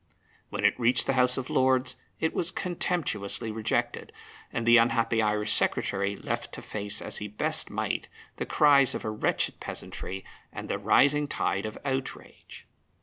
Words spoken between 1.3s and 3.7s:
of Lords it was contemptuously